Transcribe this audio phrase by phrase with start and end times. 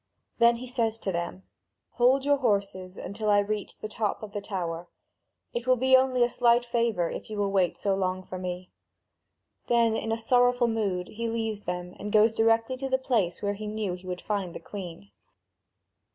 [0.39, 1.43] Then he says to them:
[1.91, 4.89] "Hold in your horses until I reach the top of the tower.
[5.53, 8.71] It will be only a slight favour, if you will wait so long for me."
[9.67, 13.67] Then in sorrowful mood he leaves them and goes directly to the place where he
[13.67, 15.11] knew he would find the Queen.